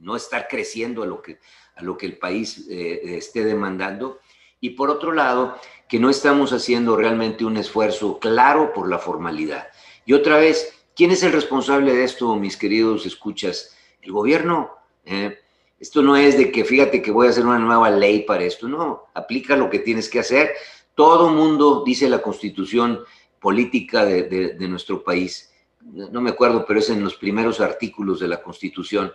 [0.02, 1.40] no estar creciendo a lo que,
[1.76, 4.20] a lo que el país eh, esté demandando,
[4.60, 5.58] y por otro lado,
[5.90, 9.68] que no estamos haciendo realmente un esfuerzo claro por la formalidad.
[10.06, 13.76] Y otra vez, ¿quién es el responsable de esto, mis queridos escuchas?
[14.02, 14.72] El gobierno.
[15.06, 15.40] ¿eh?
[15.80, 18.68] Esto no es de que fíjate que voy a hacer una nueva ley para esto,
[18.68, 20.54] no, aplica lo que tienes que hacer.
[20.96, 23.02] Todo mundo, dice la constitución
[23.40, 28.42] política de, nuestro país, no me acuerdo, pero es en los primeros artículos de la
[28.42, 29.12] constitución,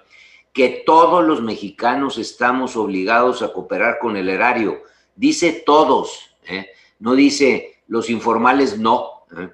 [0.52, 4.82] que todos los mexicanos estamos obligados a cooperar con el erario.
[5.16, 6.68] Dice todos, ¿eh?
[6.98, 9.24] no dice los informales no.
[9.36, 9.48] ¿eh?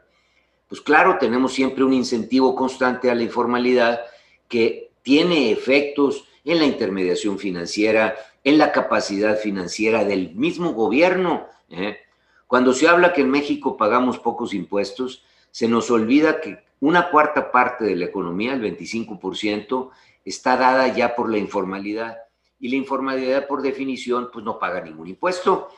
[0.68, 4.00] Pues claro, tenemos siempre un incentivo constante a la informalidad
[4.48, 11.48] que tiene efectos en la intermediación financiera, en la capacidad financiera del mismo gobierno.
[11.68, 11.98] ¿eh?
[12.46, 17.50] Cuando se habla que en México pagamos pocos impuestos, se nos olvida que una cuarta
[17.50, 19.90] parte de la economía, el 25%,
[20.24, 22.18] está dada ya por la informalidad.
[22.60, 25.68] Y la informalidad, por definición, pues no paga ningún impuesto.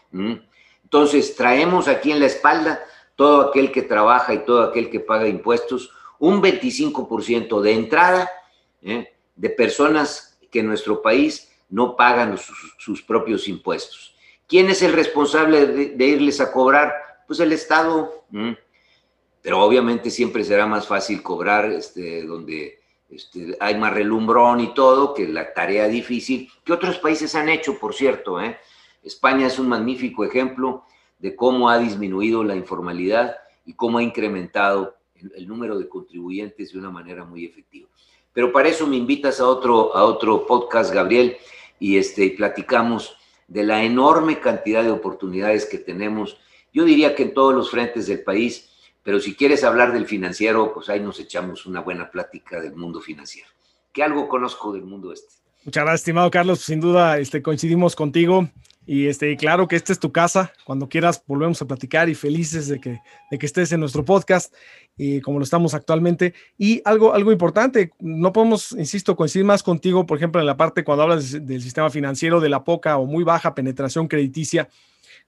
[0.84, 2.80] Entonces, traemos aquí en la espalda
[3.16, 8.30] todo aquel que trabaja y todo aquel que paga impuestos, un 25% de entrada
[8.82, 9.14] ¿eh?
[9.34, 12.38] de personas que nuestro país no pagan
[12.78, 14.14] sus, propios impuestos.
[14.46, 16.92] ¿Quién es el responsable de, irles a cobrar?
[17.26, 18.24] Pues el Estado.
[19.42, 22.80] Pero obviamente siempre será más fácil cobrar este, donde
[23.10, 27.78] este, hay más relumbrón y todo, que la tarea difícil, que otros países han hecho,
[27.78, 28.40] por cierto.
[28.40, 28.58] ¿eh?
[29.02, 30.84] España es un magnífico ejemplo
[31.18, 36.78] de cómo ha disminuido la informalidad y cómo ha incrementado el número de contribuyentes de
[36.78, 37.87] una manera muy efectiva.
[38.38, 41.36] Pero para eso me invitas a otro, a otro podcast, Gabriel,
[41.80, 43.16] y este, platicamos
[43.48, 46.36] de la enorme cantidad de oportunidades que tenemos.
[46.72, 48.70] Yo diría que en todos los frentes del país,
[49.02, 53.00] pero si quieres hablar del financiero, pues ahí nos echamos una buena plática del mundo
[53.00, 53.48] financiero,
[53.92, 55.34] que algo conozco del mundo este.
[55.64, 56.60] Muchas gracias, estimado Carlos.
[56.60, 58.48] Sin duda, este, coincidimos contigo.
[58.90, 60.50] Y este, claro que esta es tu casa.
[60.64, 64.54] Cuando quieras, volvemos a platicar y felices de que, de que estés en nuestro podcast,
[64.96, 66.32] y como lo estamos actualmente.
[66.56, 70.84] Y algo, algo importante, no podemos, insisto, coincidir más contigo, por ejemplo, en la parte
[70.84, 74.70] cuando hablas del sistema financiero, de la poca o muy baja penetración crediticia.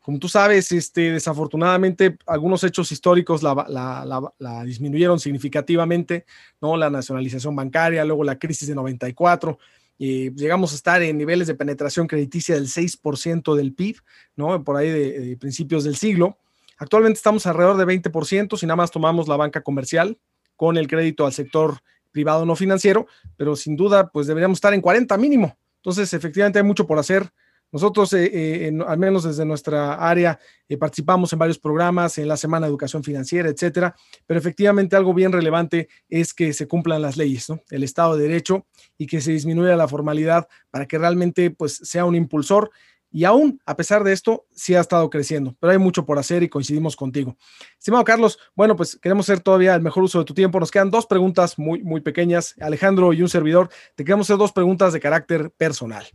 [0.01, 6.25] Como tú sabes, este, desafortunadamente algunos hechos históricos la, disminuyeron significativamente,
[6.63, 6.79] ¿no?
[6.79, 9.59] La nacionalización bancaria, luego la crisis de 94,
[10.01, 13.99] llegamos a estar en niveles de penetración crediticia del 6% del PIB,
[14.35, 14.65] ¿no?
[14.65, 16.39] Por ahí de, principios del siglo.
[16.79, 20.19] Actualmente estamos alrededor de 20% si nada más tomamos la banca comercial
[20.57, 21.81] con el crédito al sector
[22.13, 25.59] privado no financiero, pero sin duda pues deberíamos estar en 40 mínimo.
[25.77, 27.31] Entonces, efectivamente hay mucho por hacer
[27.73, 32.37] nosotros, eh, eh, al menos desde nuestra área, eh, participamos en varios programas, en la
[32.37, 33.95] Semana de Educación Financiera, etcétera,
[34.27, 37.63] pero efectivamente algo bien relevante es que se cumplan las leyes, ¿no?
[37.71, 38.67] el Estado de Derecho
[38.99, 42.71] y que se disminuya la formalidad para que realmente pues, sea un impulsor.
[43.13, 46.45] Y aún, a pesar de esto, sí ha estado creciendo, pero hay mucho por hacer
[46.45, 47.37] y coincidimos contigo.
[47.77, 50.61] Estimado Carlos, bueno, pues queremos hacer todavía el mejor uso de tu tiempo.
[50.61, 52.55] Nos quedan dos preguntas muy, muy pequeñas.
[52.61, 56.07] Alejandro y un servidor, te queremos hacer dos preguntas de carácter personal.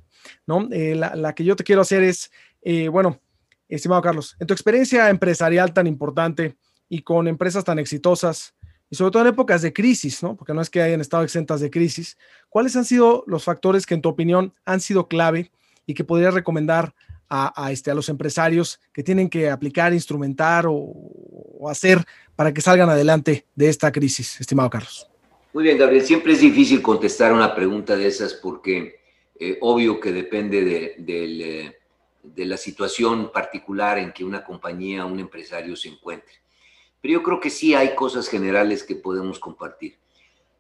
[0.48, 0.70] ¿no?
[0.72, 2.32] Eh, la, que yo te quiero hacer es,
[2.62, 3.20] eh, bueno,
[3.68, 6.56] estimado Carlos, en tu experiencia empresarial tan importante
[6.88, 8.56] y con empresas tan exitosas,
[8.90, 10.36] y sobre todo en épocas de crisis, ¿no?
[10.36, 12.18] Porque no es que hayan estado exentas de crisis,
[12.50, 15.52] ¿cuáles han sido los factores que en tu opinión han sido clave
[15.86, 16.94] y que podrías recomendar
[17.30, 22.90] a, este, a los empresarios que tienen que aplicar, instrumentar o, hacer para que salgan
[22.90, 25.10] adelante de esta crisis, estimado Carlos?
[25.52, 26.06] Muy bien, Gabriel.
[26.06, 29.00] Siempre es difícil contestar una pregunta de esas porque
[29.40, 31.76] eh, obvio que depende eh,
[32.24, 36.36] de, la situación particular en que una compañía, un empresario se encuentre.
[37.02, 39.98] Pero yo creo que sí hay cosas generales que podemos compartir.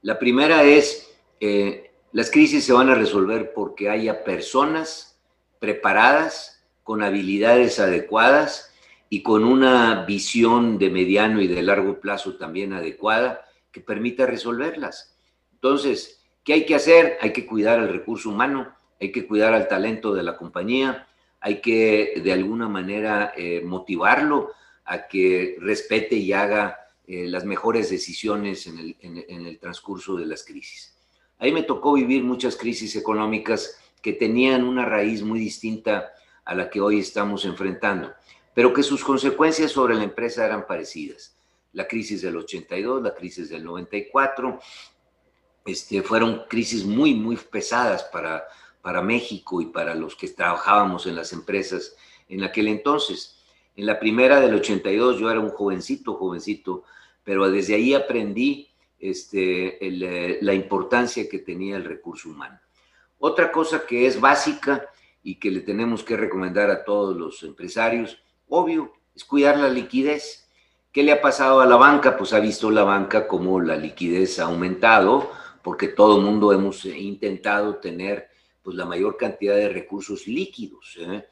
[0.01, 5.14] La primera es, eh, las crisis se van a resolver porque haya personas
[5.59, 8.73] preparadas, con habilidades adecuadas
[9.09, 15.15] y con una visión de mediano y de largo plazo también adecuada que permita resolverlas.
[15.53, 17.17] Entonces, ¿Qué hay que hacer?
[17.21, 21.07] Hay que cuidar al recurso humano, hay que cuidar al talento de la compañía,
[21.39, 24.51] hay que de alguna manera eh, motivarlo
[24.85, 26.77] a que respete y haga
[27.07, 30.95] eh, las mejores decisiones en el, en el transcurso de las crisis.
[31.39, 36.69] Ahí me tocó vivir muchas crisis económicas que tenían una raíz muy distinta a la
[36.69, 38.13] que hoy estamos enfrentando,
[38.53, 41.35] pero que sus consecuencias sobre la empresa eran parecidas.
[41.73, 44.59] La crisis del 82, la crisis del 94,
[45.65, 48.43] este, fueron crisis muy, muy pesadas para,
[48.83, 51.95] para México y para los que trabajábamos en las empresas
[52.29, 53.39] en aquel entonces.
[53.75, 56.83] En la primera del 82 yo era un jovencito, jovencito,
[57.23, 62.59] pero desde ahí aprendí este, eh, la importancia que tenía el recurso humano.
[63.19, 64.89] Otra cosa que es básica
[65.23, 70.47] y que le tenemos que recomendar a todos los empresarios, obvio, es cuidar la liquidez.
[70.91, 72.15] ¿Qué le ha pasado a la banca?
[72.17, 75.31] Pues ha visto la banca como la liquidez ha aumentado,
[75.63, 78.29] porque todo el mundo hemos intentado tener
[78.61, 81.25] pues, la mayor cantidad de recursos líquidos, ¿eh?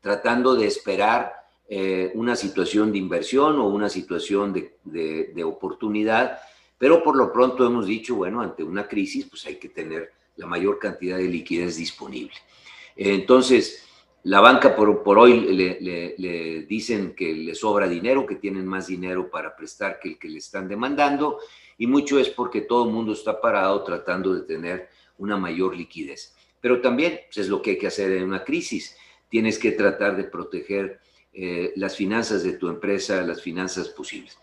[0.00, 1.34] tratando de esperar
[1.68, 6.38] eh, una situación de inversión o una situación de, de oportunidad,
[6.78, 10.46] pero por lo pronto hemos dicho, bueno, ante una crisis, pues hay que tener la
[10.46, 12.34] mayor cantidad de liquidez disponible.
[12.96, 13.86] Entonces,
[14.24, 19.30] la banca por, por hoy le, dicen que le sobra dinero, que tienen más dinero
[19.30, 21.38] para prestar que el que le están demandando,
[21.76, 24.88] y mucho es porque todo el mundo está parado tratando de tener
[25.18, 26.34] una mayor liquidez.
[26.60, 28.96] Pero también pues, es lo que hay que hacer en una crisis.
[29.28, 31.00] Tienes que tratar de proteger
[31.32, 34.38] eh, las finanzas de tu empresa, las finanzas posibles.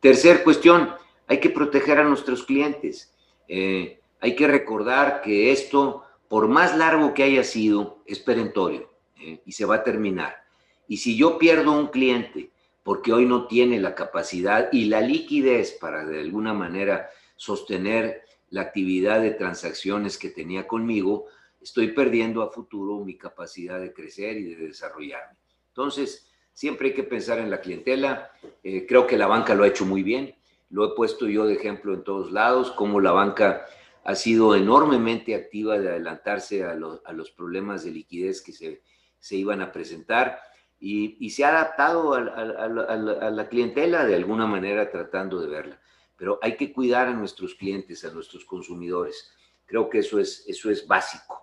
[0.00, 0.90] Tercer cuestión,
[1.26, 3.14] hay que proteger a nuestros clientes.
[3.48, 9.42] Eh, hay que recordar que esto, por más largo que haya sido, es perentorio eh,
[9.44, 10.34] y se va a terminar.
[10.88, 12.50] Y si yo pierdo un cliente
[12.82, 18.62] porque hoy no tiene la capacidad y la liquidez para de alguna manera sostener la
[18.62, 21.26] actividad de transacciones que tenía conmigo,
[21.60, 25.36] estoy perdiendo a futuro mi capacidad de crecer y de desarrollarme.
[25.68, 28.30] Entonces, siempre hay que pensar en la clientela.
[28.62, 30.34] Eh, creo que la banca lo ha hecho muy bien.
[30.70, 33.66] Lo he puesto yo de ejemplo en todos lados, como la banca
[34.04, 38.82] ha sido enormemente activa de adelantarse a, los problemas de liquidez que se,
[39.18, 40.38] se iban a presentar
[40.78, 45.80] y, se ha adaptado a, la clientela de alguna manera tratando de verla.
[46.16, 49.32] Pero hay que cuidar a nuestros clientes, a nuestros consumidores.
[49.64, 51.40] Creo que eso es, eso es básico.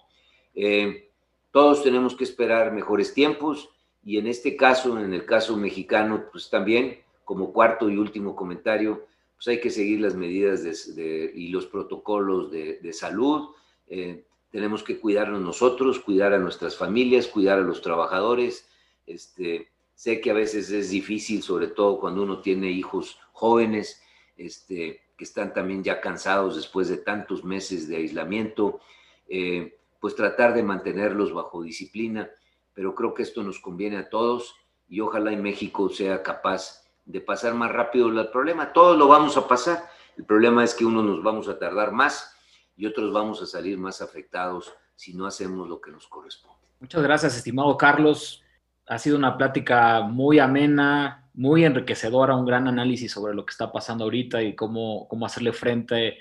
[0.53, 1.11] Eh,
[1.49, 3.69] todos tenemos que esperar mejores tiempos
[4.03, 9.07] y en este caso, en el caso mexicano, pues también, como cuarto y último comentario,
[9.41, 10.63] pues hay que seguir las medidas
[10.95, 13.49] y los protocolos de, salud.
[13.87, 18.69] Eh, tenemos que cuidarnos nosotros, cuidar a nuestras familias, cuidar a los trabajadores.
[19.07, 24.03] Este, sé que a veces es difícil, sobre todo cuando uno tiene hijos jóvenes,
[24.37, 28.79] este, que están también ya cansados después de tantos meses de aislamiento,
[29.27, 32.29] eh, pues tratar de mantenerlos bajo disciplina.
[32.75, 34.53] Pero creo que esto nos conviene a todos
[34.87, 36.80] y ojalá en México sea capaz
[37.11, 38.71] de pasar más rápido el problema.
[38.71, 39.83] Todos lo vamos a pasar.
[40.17, 42.35] El problema es que unos nos vamos a tardar más
[42.75, 46.57] y otros vamos a salir más afectados si no hacemos lo que nos corresponde.
[46.79, 48.43] Muchas gracias, estimado Carlos.
[48.87, 53.71] Ha sido una plática muy amena, muy enriquecedora, un gran análisis sobre lo que está
[53.71, 56.19] pasando ahorita y cómo, cómo hacerle frente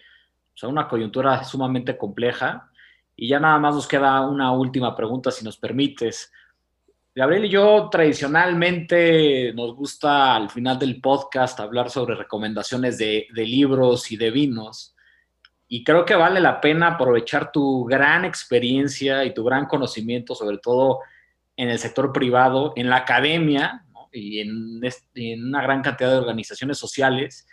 [0.62, 2.70] a una coyuntura sumamente compleja.
[3.16, 6.32] Y ya nada más nos queda una última pregunta, si nos permites.
[7.20, 14.10] Gabriel y yo tradicionalmente nos gusta al final del podcast hablar sobre recomendaciones de, libros
[14.10, 14.96] y de vinos.
[15.68, 20.56] Y creo que vale la pena aprovechar tu gran experiencia y tu gran conocimiento, sobre
[20.56, 21.00] todo
[21.58, 24.80] en el sector privado, en la academia y en,
[25.44, 27.46] una gran cantidad de organizaciones sociales.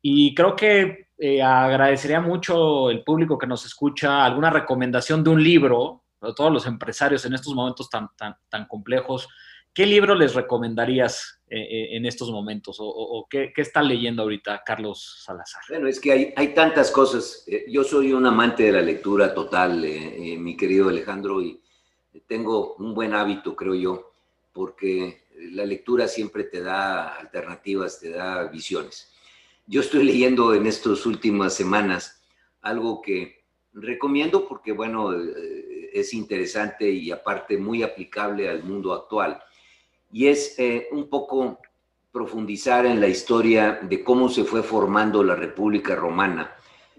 [0.00, 5.42] Y creo que eh, agradecería mucho el público que nos escucha alguna recomendación de un
[5.42, 9.28] libro todos los empresarios en estos momentos tan, tan, tan complejos,
[9.72, 12.78] ¿qué libro les recomendarías eh, eh, en estos momentos?
[12.80, 15.62] ¿O, qué, qué, está leyendo ahorita Carlos Salazar?
[15.68, 17.44] Bueno, es que hay, hay tantas cosas.
[17.46, 21.60] Eh, yo soy un amante de la lectura total, mi querido Alejandro, y
[22.26, 24.12] tengo un buen hábito, creo yo,
[24.52, 29.12] porque la lectura siempre te da alternativas, te da visiones.
[29.66, 32.22] Yo estoy leyendo en estas últimas semanas
[32.62, 33.44] algo que
[33.74, 35.12] recomiendo porque, bueno,
[36.00, 39.40] es interesante y aparte muy aplicable al mundo actual.
[40.12, 41.58] Y es eh, un poco
[42.12, 46.54] profundizar en la historia de cómo se fue formando la República Romana,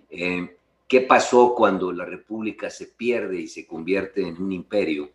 [0.09, 5.09] eh, qué pasó cuando la República se pierde y se convierte en un imperio,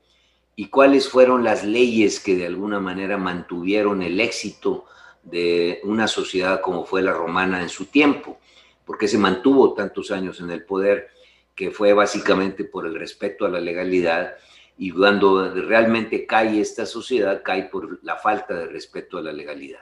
[0.56, 4.86] y cuáles fueron las leyes que de alguna manera mantuvieron el éxito
[5.22, 8.38] de una sociedad como fue la romana en su tiempo,
[8.84, 11.08] porque se mantuvo tantos años en el poder
[11.54, 14.34] que fue básicamente por el respeto a la legalidad
[14.78, 19.80] y cuando realmente cae esta sociedad, cae por la falta de respeto a la legalidad.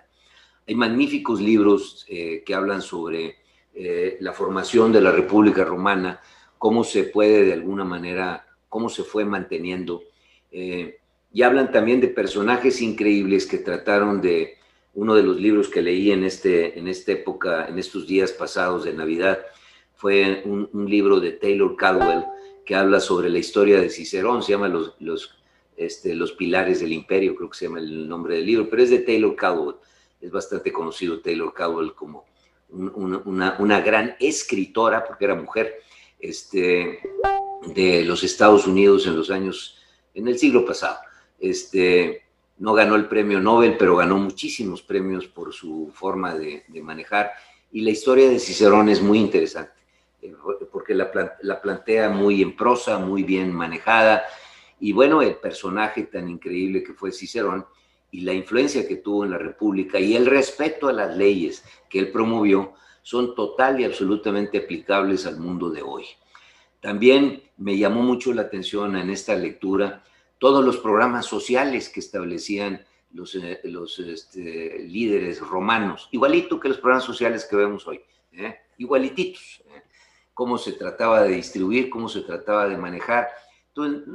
[0.67, 3.37] Hay magníficos libros eh, que hablan sobre
[3.75, 6.21] eh, la formación de la República Romana,
[6.59, 10.03] cómo se puede de alguna manera, cómo se fue manteniendo.
[10.51, 10.99] Eh,
[11.33, 14.59] y hablan también de personajes increíbles que trataron de,
[14.95, 18.85] uno de los libros que leí en, este, en esta época, en estos días pasados
[18.85, 19.39] de Navidad,
[20.01, 22.25] fue un, libro de Taylor Caldwell
[22.65, 25.37] que habla sobre la historia de Cicerón, se llama Los, los,
[25.77, 28.91] este, los Pilares del Imperio, creo que se llama el nombre del libro, pero es
[28.91, 29.77] de Taylor Caldwell.
[30.21, 32.25] Es bastante conocido Taylor Caldwell como
[32.71, 35.75] una, una, gran escritora, porque era mujer,
[36.19, 37.01] este,
[37.75, 39.79] de los Estados Unidos en los años,
[40.15, 40.99] en el siglo pasado.
[41.39, 42.23] Este,
[42.59, 47.33] no ganó el premio Nobel, pero ganó muchísimos premios por su forma de, manejar.
[47.73, 49.80] Y la historia de Cicerón es muy interesante,
[50.71, 51.11] porque la,
[51.43, 54.25] la, plantea muy en prosa, muy bien manejada.
[54.79, 57.67] Y bueno, el personaje tan increíble que fue Cicerón
[58.11, 61.99] y la influencia que tuvo en la República y el respeto a las leyes que
[61.99, 66.05] él promovió son total y absolutamente aplicables al mundo de hoy.
[66.81, 70.03] También me llamó mucho la atención en esta lectura
[70.39, 76.79] todos los programas sociales que establecían los, eh, los este, líderes romanos, igualito que los
[76.79, 78.01] programas sociales que vemos hoy,
[78.33, 78.57] ¿eh?
[78.79, 79.83] igualititos, ¿eh?
[80.41, 83.29] Cómo se trataba de distribuir, cómo se trataba de manejar.
[83.69, 84.09] Entonces,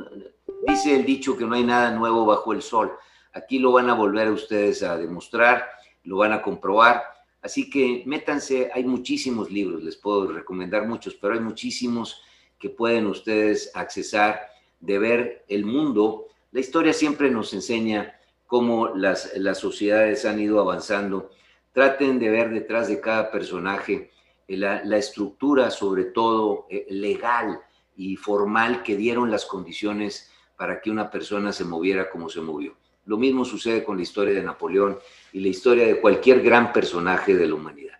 [0.67, 2.93] dice el dicho que no hay nada nuevo bajo el sol.
[3.31, 5.69] Aquí lo van a volver ustedes a demostrar,
[6.03, 7.03] lo van a comprobar.
[7.43, 12.19] Así que métanse, hay muchísimos libros, les puedo recomendar muchos, pero hay muchísimos
[12.57, 14.47] que pueden ustedes accesar
[14.79, 20.59] de ver el mundo, la historia siempre nos enseña cómo las, las sociedades han ido
[20.59, 21.29] avanzando.
[21.71, 24.09] Traten de ver detrás de cada personaje
[24.47, 27.59] la, la estructura, sobre todo eh, legal
[27.95, 32.75] y formal, que dieron las condiciones para que una persona se moviera como se movió.
[33.05, 34.97] Lo mismo sucede con la historia de Napoleón
[35.33, 37.99] y la historia de cualquier gran personaje de la humanidad.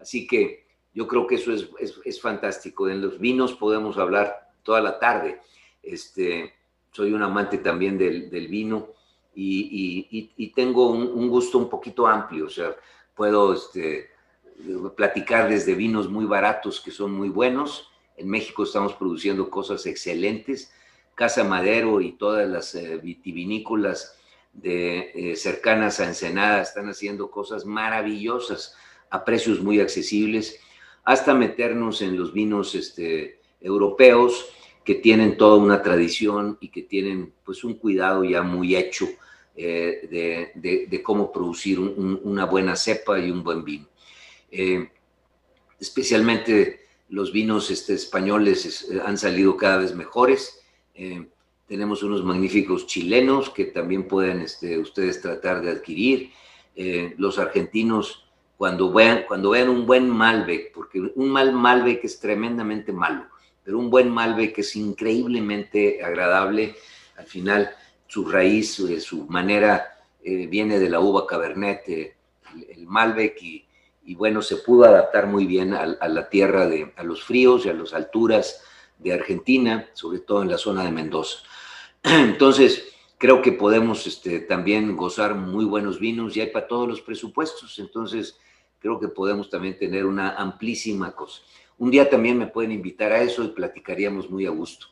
[0.00, 2.88] Así que yo creo que eso es, es, es fantástico.
[2.88, 5.40] En los vinos podemos hablar toda la tarde
[5.84, 6.52] este,
[6.90, 8.88] soy un amante también del, vino
[9.34, 12.74] y, tengo un, gusto un poquito amplio, o sea,
[13.14, 14.10] puedo este,
[14.96, 17.90] platicar desde vinos muy baratos que son muy buenos.
[18.16, 20.72] En México estamos produciendo cosas excelentes.
[21.14, 24.18] Casa Madero y todas las eh, vitivinícolas
[24.52, 28.76] de, eh, cercanas a Ensenada están haciendo cosas maravillosas
[29.10, 30.58] a precios muy accesibles,
[31.04, 34.46] hasta meternos en los vinos este, europeos
[34.84, 39.06] que tienen toda una tradición y que tienen pues un cuidado ya muy hecho
[39.56, 43.86] eh, de, cómo producir una buena cepa y un buen vino.
[44.56, 44.90] Eh,
[45.80, 50.60] especialmente los vinos este, españoles han salido cada vez mejores.
[50.94, 51.26] Eh,
[51.66, 56.30] tenemos unos magníficos chilenos que también pueden este, ustedes tratar de adquirir.
[57.18, 62.92] los argentinos, cuando vean, cuando vean un buen Malbec, porque un mal Malbec es tremendamente
[62.92, 63.26] malo
[63.64, 66.76] pero un buen Malbec es increíblemente agradable.
[67.16, 67.70] Al final,
[68.06, 72.14] su raíz, eh, su manera eh, viene de la uva Cabernet, eh,
[72.68, 73.64] el, Malbec, y,
[74.14, 77.72] bueno, se pudo adaptar muy bien a, la tierra, de, a los fríos y a
[77.72, 78.62] las alturas
[78.98, 81.38] de Argentina, sobre todo en la zona de Mendoza.
[82.02, 87.00] Entonces, creo que podemos este, también gozar muy buenos vinos y hay para todos los
[87.00, 87.78] presupuestos.
[87.78, 88.38] Entonces,
[88.78, 91.40] creo que podemos también tener una amplísima cosa.
[91.78, 94.88] Un día también me pueden invitar a eso y platicaríamos muy a gusto.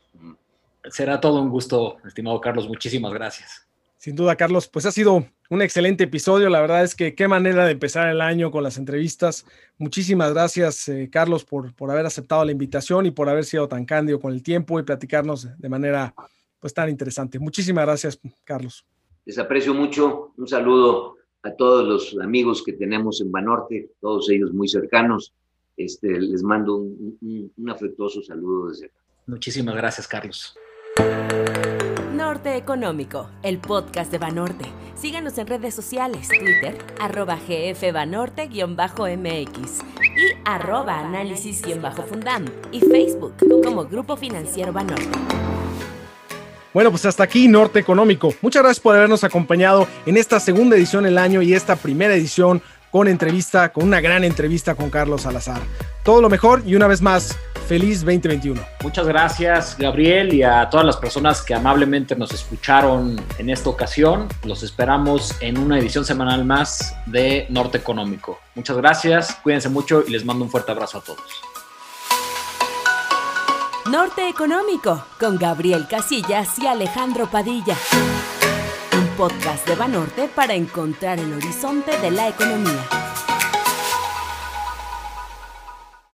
[0.91, 2.67] Será todo un gusto, estimado Carlos.
[2.67, 3.67] Muchísimas gracias.
[3.99, 6.49] Sin duda, Carlos, pues ha sido un excelente episodio.
[6.49, 9.45] La verdad es que qué manera de empezar el año con las entrevistas.
[9.77, 13.85] Muchísimas gracias, eh, Carlos, por, por haber aceptado la invitación y por haber sido tan
[13.85, 16.15] cándido con el tiempo y platicarnos de manera
[16.59, 17.39] pues tan interesante.
[17.39, 18.87] Muchísimas gracias, Carlos.
[19.27, 20.33] Les aprecio mucho.
[20.39, 25.35] Un saludo a todos los amigos que tenemos en Banorte, todos ellos muy cercanos
[25.77, 28.97] este, les mando un, afectuoso saludo desde acá.
[29.27, 30.57] Muchísimas gracias, Carlos.
[32.15, 34.65] Norte Económico, el podcast de Banorte.
[35.03, 43.35] Síganos en redes sociales, Twitter, arroba gfbanorte-mx y arroba análisis-fundam y Facebook
[43.65, 45.19] como Grupo Financiero Banorte.
[46.73, 48.33] Bueno, pues hasta aquí Norte Económico.
[48.43, 52.63] Muchas gracias por habernos acompañado en esta segunda edición del año y esta primera edición
[52.93, 55.61] con entrevista, con una gran entrevista con Carlos Salazar.
[56.05, 57.37] Todo lo mejor y una vez más,
[57.73, 58.61] feliz 2021.
[58.83, 64.29] Muchas gracias, Gabriel, y a todas las personas que amablemente nos escucharon en esta ocasión.
[64.45, 68.39] Los esperamos en una edición semanal más de Norte Económico.
[68.55, 71.25] Muchas gracias, cuídense mucho y les mando un fuerte abrazo a todos.
[73.91, 77.79] Norte Económico con Gabriel Casillas y Alejandro Padilla
[79.17, 83.12] podcast de Banorte para encontrar el horizonte de la economía.